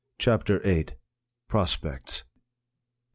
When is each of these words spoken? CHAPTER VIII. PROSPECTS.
CHAPTER 0.17 0.57
VIII. 0.61 0.85
PROSPECTS. 1.47 2.23